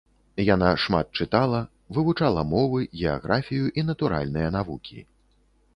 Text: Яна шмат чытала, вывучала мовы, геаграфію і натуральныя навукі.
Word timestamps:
Яна 0.43 0.69
шмат 0.83 1.07
чытала, 1.21 1.59
вывучала 1.97 2.41
мовы, 2.55 2.81
геаграфію 3.01 3.65
і 3.83 3.87
натуральныя 3.93 4.49
навукі. 4.59 4.99